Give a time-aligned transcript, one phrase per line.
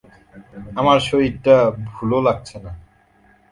[0.75, 1.55] আমার শরীরটা
[1.89, 2.71] ভুলো লাগছে না।